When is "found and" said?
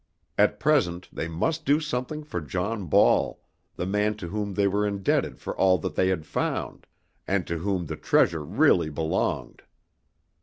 6.25-7.45